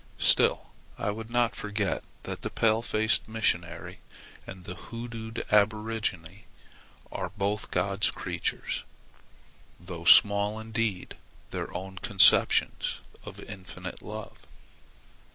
[0.17, 3.99] Still I would not forget that the pale faced missionary
[4.47, 6.45] and the hoodooed aborigine
[7.11, 8.83] are both God's creatures,
[9.79, 11.17] though small indeed
[11.51, 12.95] their own conceptions
[13.25, 14.47] of Infinite Love.